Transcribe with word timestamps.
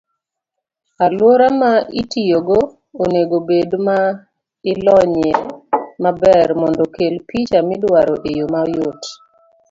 Aluora 1.05 1.47
ma 1.61 1.71
itiyogo 2.01 2.59
onego 3.03 3.35
obed 3.41 3.69
ma 3.87 3.97
ilonyie 4.71 5.31
maber 6.03 6.47
mondo 6.61 6.81
okel 6.87 7.15
picha 7.27 7.59
midwaro 7.69 8.15
eyoo 8.29 8.47
mayot. 8.53 9.01